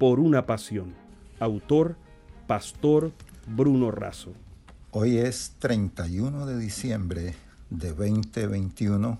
[0.00, 0.94] por una pasión.
[1.40, 1.94] Autor,
[2.46, 3.12] Pastor
[3.46, 4.32] Bruno Razo.
[4.92, 7.34] Hoy es 31 de diciembre
[7.68, 9.18] de 2021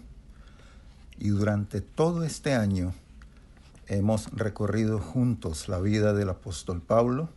[1.19, 2.95] y durante todo este año
[3.89, 7.29] hemos recorrido juntos la vida del apóstol Pablo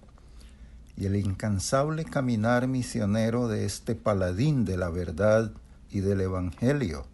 [0.95, 5.51] y el incansable caminar misionero de este paladín de la verdad
[5.91, 7.07] y del Evangelio,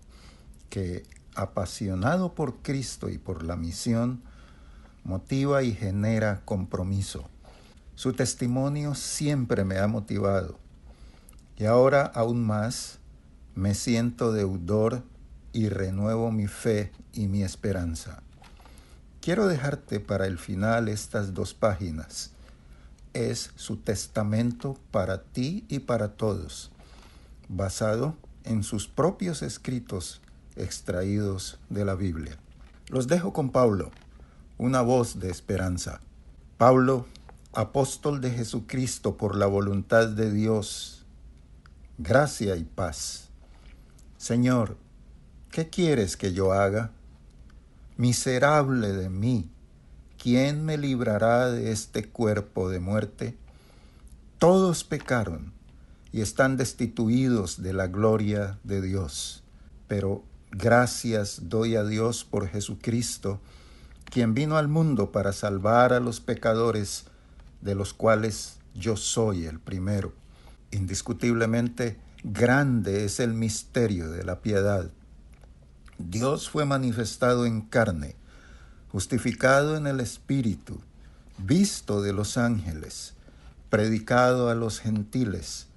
[0.70, 4.22] que, apasionado por Cristo y por la misión,
[5.10, 7.28] motiva y genera compromiso.
[7.96, 10.60] Su testimonio siempre me ha motivado
[11.58, 13.00] y ahora aún más
[13.56, 15.02] me siento deudor
[15.52, 18.22] y renuevo mi fe y mi esperanza.
[19.20, 22.32] Quiero dejarte para el final estas dos páginas.
[23.14, 26.72] Es su testamento para ti y para todos,
[27.48, 30.22] basado en sus propios escritos
[30.56, 32.38] extraídos de la Biblia.
[32.90, 33.90] Los dejo con Pablo,
[34.60, 36.02] una voz de esperanza.
[36.58, 37.08] Pablo,
[37.54, 41.06] apóstol de Jesucristo por la voluntad de Dios,
[41.98, 43.30] gracia y paz.
[44.18, 44.76] Señor,
[45.50, 46.92] ¿qué quieres que yo haga?
[47.96, 49.50] Miserable de mí,
[50.22, 53.38] ¿quién me librará de este cuerpo de muerte?
[54.40, 55.54] Todos pecaron
[56.12, 59.42] y están destituidos de la gloria de Dios.
[59.88, 63.40] Pero gracias doy a Dios por Jesucristo,
[64.10, 67.06] quien vino al mundo para salvar a los pecadores,
[67.62, 70.14] de los cuales yo soy el primero.
[70.72, 74.90] Indiscutiblemente, grande es el misterio de la piedad.
[75.98, 78.16] Dios fue manifestado en carne,
[78.92, 80.82] justificado en el Espíritu,
[81.38, 83.14] visto de los ángeles,
[83.70, 85.68] predicado a los gentiles,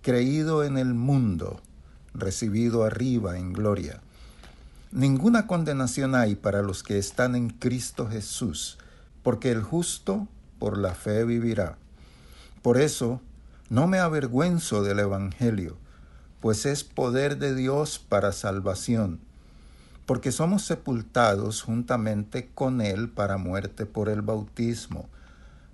[0.00, 1.60] creído en el mundo,
[2.14, 4.00] recibido arriba en gloria.
[4.92, 8.76] Ninguna condenación hay para los que están en Cristo Jesús,
[9.22, 11.78] porque el justo por la fe vivirá.
[12.60, 13.22] Por eso,
[13.70, 15.78] no me avergüenzo del Evangelio,
[16.40, 19.18] pues es poder de Dios para salvación,
[20.04, 25.08] porque somos sepultados juntamente con Él para muerte por el bautismo,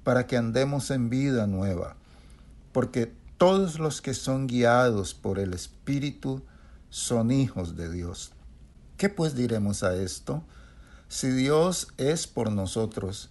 [0.05, 1.97] para que andemos en vida nueva,
[2.71, 6.41] porque todos los que son guiados por el Espíritu
[6.89, 8.33] son hijos de Dios.
[8.98, 10.42] ¿Qué pues diremos a esto?
[11.09, 13.31] Si Dios es por nosotros,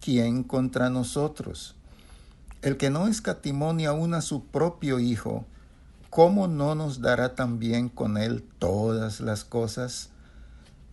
[0.00, 1.74] ¿quién contra nosotros?
[2.62, 5.44] El que no escatimonia aún a su propio Hijo,
[6.08, 10.08] ¿cómo no nos dará también con él todas las cosas?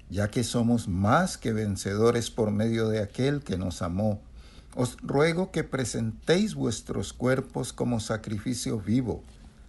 [0.09, 4.19] Ya que somos más que vencedores por medio de aquel que nos amó
[4.75, 9.23] os ruego que presentéis vuestros cuerpos como sacrificio vivo,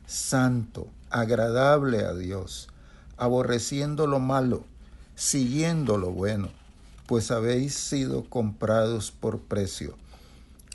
[0.04, 2.68] santo, agradable a Dios,
[3.16, 4.64] aborreciendo lo malo,
[5.14, 6.48] siguiendo lo bueno,
[7.06, 9.96] pues habéis sido comprados por precio.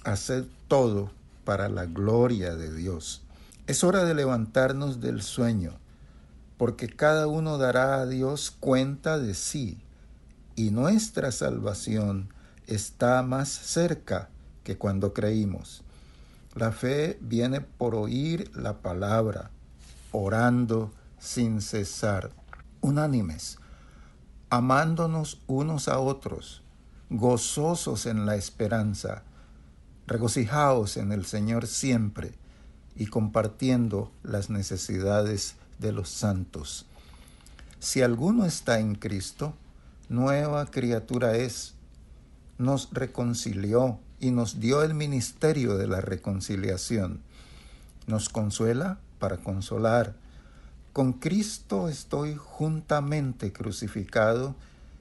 [0.04, 1.12] Haced todo
[1.44, 3.22] para la gloria de Dios.
[3.68, 5.74] Es hora de levantarnos del sueño,
[6.58, 9.78] porque cada uno dará a Dios cuenta de sí,
[10.56, 12.30] y nuestra salvación
[12.68, 14.30] está más cerca
[14.64, 15.84] que cuando creímos.
[16.56, 19.52] La fe viene por oír la palabra,
[20.12, 22.32] orando sin cesar,
[22.82, 23.60] unánimes,
[24.50, 26.64] amándonos unos a otros,
[27.12, 29.22] gozosos en la esperanza,
[30.08, 32.34] regocijaos en el Señor siempre
[32.96, 36.88] y compartiendo las necesidades de los santos.
[37.80, 39.54] Si alguno está en Cristo,
[40.10, 41.76] nueva criatura es
[42.58, 47.22] nos reconcilió y nos dio el ministerio de la reconciliación.
[48.08, 50.16] Nos consuela para consolar.
[50.94, 54.56] Con Cristo estoy juntamente crucificado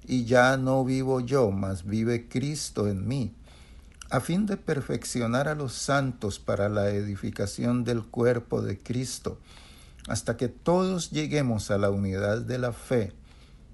[0.07, 3.35] y ya no vivo yo, mas vive Cristo en mí,
[4.09, 9.41] a fin de perfeccionar a los santos para la edificación del cuerpo de Cristo,
[10.07, 13.13] hasta que todos lleguemos a la unidad de la fe,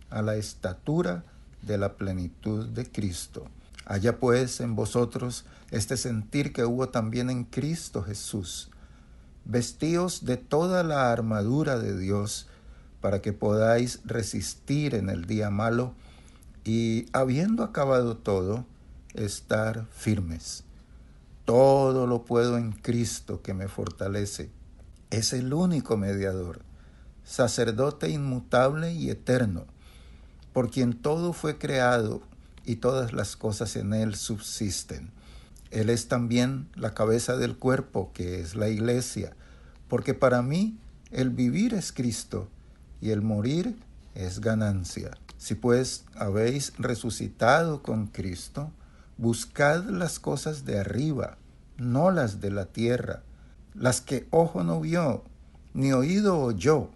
[0.08, 1.22] a la estatura
[1.60, 3.46] de la plenitud de Cristo.
[3.84, 8.70] Haya pues en vosotros este sentir que hubo también en Cristo Jesús.
[9.48, 12.48] Vestíos de toda la armadura de Dios
[13.00, 15.94] para que podáis resistir en el día malo
[16.64, 18.66] y, habiendo acabado todo,
[19.14, 20.64] estar firmes.
[21.44, 24.50] Todo lo puedo en Cristo que me fortalece.
[25.10, 26.62] Es el único mediador,
[27.22, 29.66] sacerdote inmutable y eterno,
[30.52, 32.20] por quien todo fue creado
[32.64, 35.12] y todas las cosas en él subsisten.
[35.70, 39.34] Él es también la cabeza del cuerpo, que es la iglesia,
[39.88, 40.78] porque para mí
[41.10, 42.48] el vivir es Cristo
[43.00, 43.76] y el morir
[44.14, 45.10] es ganancia.
[45.38, 48.70] Si pues habéis resucitado con Cristo,
[49.18, 51.36] buscad las cosas de arriba,
[51.76, 53.22] no las de la tierra,
[53.74, 55.24] las que ojo no vio,
[55.74, 56.90] ni oído oyó,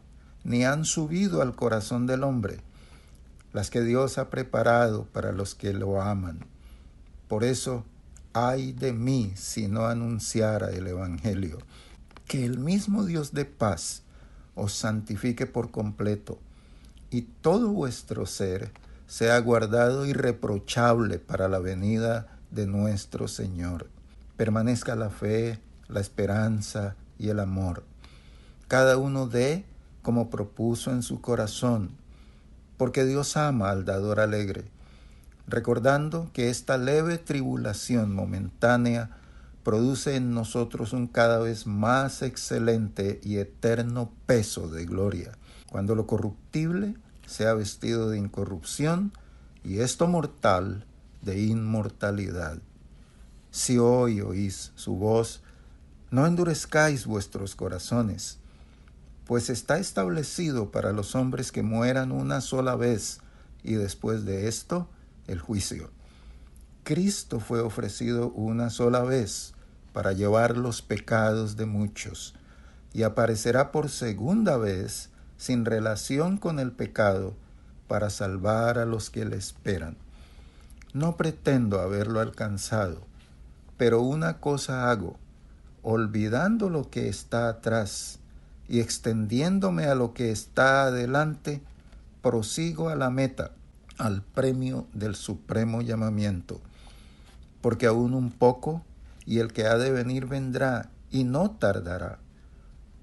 [0.44, 2.60] ni han subido al corazón del hombre,
[3.52, 6.40] las que Dios ha preparado para los que lo aman.
[7.28, 7.84] Por eso,
[8.32, 11.58] ay de mí si no anunciara el Evangelio.
[12.26, 14.02] Que el mismo Dios de paz
[14.54, 16.38] os santifique por completo,
[17.10, 18.72] y todo vuestro ser
[19.06, 23.88] sea guardado irreprochable para la venida de nuestro Señor.
[24.36, 27.82] Permanezca la fe, la esperanza y el amor.
[28.68, 29.64] Cada uno dé
[30.02, 31.90] como propuso en su corazón,
[32.76, 34.64] porque Dios ama al dador alegre,
[35.50, 39.10] recordando que esta leve tribulación momentánea
[39.64, 45.32] produce en nosotros un cada vez más excelente y eterno peso de gloria,
[45.70, 46.94] cuando lo corruptible
[47.26, 49.12] sea vestido de incorrupción
[49.64, 50.86] y esto mortal
[51.22, 52.58] de inmortalidad.
[53.50, 55.42] Si hoy oís su voz,
[56.10, 58.38] no endurezcáis vuestros corazones,
[59.26, 63.20] pues está establecido para los hombres que mueran una sola vez
[63.62, 64.88] y después de esto
[65.30, 65.90] el juicio.
[66.84, 69.54] Cristo fue ofrecido una sola vez
[69.92, 72.34] para llevar los pecados de muchos
[72.92, 77.34] y aparecerá por segunda vez sin relación con el pecado
[77.86, 79.96] para salvar a los que le esperan.
[80.92, 83.02] No pretendo haberlo alcanzado,
[83.76, 85.16] pero una cosa hago,
[85.82, 88.18] olvidando lo que está atrás
[88.68, 91.62] y extendiéndome a lo que está adelante,
[92.22, 93.52] prosigo a la meta,
[94.00, 96.60] al premio del supremo llamamiento
[97.60, 98.82] porque aún un poco
[99.26, 102.18] y el que ha de venir vendrá y no tardará.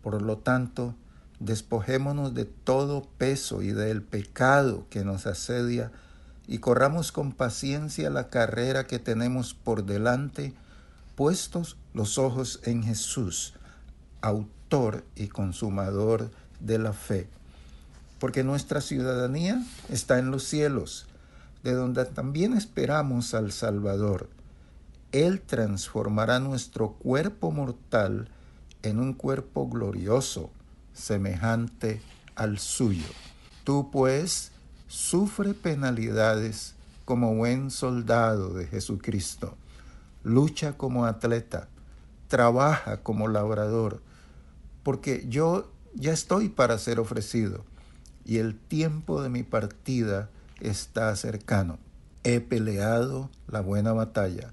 [0.01, 0.95] Por lo tanto,
[1.39, 5.91] despojémonos de todo peso y del pecado que nos asedia
[6.47, 10.53] y corramos con paciencia la carrera que tenemos por delante,
[11.15, 13.53] puestos los ojos en Jesús,
[14.21, 17.27] autor y consumador de la fe.
[18.19, 21.07] Porque nuestra ciudadanía está en los cielos,
[21.63, 24.29] de donde también esperamos al Salvador
[25.11, 28.29] él transformará nuestro cuerpo mortal
[28.83, 30.51] en un cuerpo glorioso,
[30.93, 32.01] semejante
[32.35, 33.07] al suyo.
[33.63, 34.51] Tú pues
[34.87, 36.75] sufre penalidades
[37.05, 39.55] como buen soldado de Jesucristo.
[40.23, 41.69] Lucha como atleta,
[42.27, 44.01] trabaja como labrador,
[44.83, 47.63] porque yo ya estoy para ser ofrecido
[48.27, 50.29] y el tiempo de mi partida
[50.59, 51.79] está cercano.
[52.23, 54.51] He peleado la buena batalla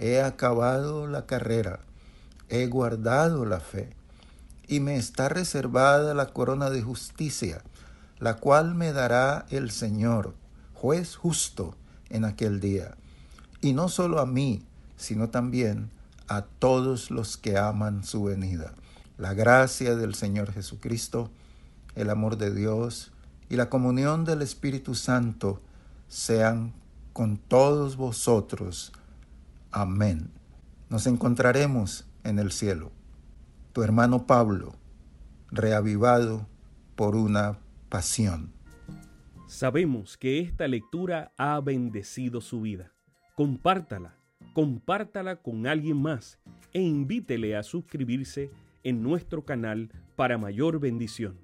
[0.00, 1.80] he acabado la carrera,
[2.48, 3.90] he guardado la fe,
[4.66, 7.62] y me está reservada la corona de justicia,
[8.18, 10.34] la cual me dará el Señor,
[10.72, 11.76] juez justo,
[12.08, 12.96] en aquel día,
[13.60, 14.64] y no solo a mí,
[14.96, 15.90] sino también
[16.28, 18.72] a todos los que aman su venida.
[19.18, 21.30] La gracia del Señor Jesucristo,
[21.94, 23.12] el amor de Dios
[23.48, 25.60] y la comunión del Espíritu Santo
[26.08, 26.72] sean
[27.12, 28.92] con todos vosotros
[29.72, 30.32] Amén.
[30.88, 32.90] Nos encontraremos en el cielo.
[33.72, 34.74] Tu hermano Pablo,
[35.52, 36.48] reavivado
[36.96, 38.52] por una pasión.
[39.46, 42.92] Sabemos que esta lectura ha bendecido su vida.
[43.36, 44.16] Compártala,
[44.54, 46.40] compártala con alguien más
[46.72, 48.50] e invítele a suscribirse
[48.82, 51.38] en nuestro canal para mayor bendición.